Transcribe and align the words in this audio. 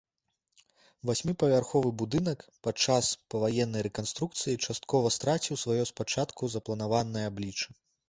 Васьміпавярховы 1.09 1.91
будынак 2.03 2.39
падчас 2.69 3.11
паваеннай 3.35 3.81
рэканструкцыі 3.91 4.59
часткова 4.65 5.15
страціў 5.21 5.63
сваё 5.69 5.83
спачатку 5.95 6.41
запланаванае 6.59 7.25
аблічча. 7.35 7.83